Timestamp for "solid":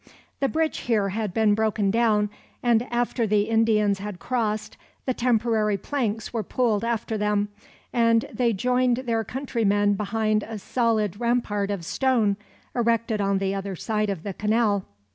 10.57-11.19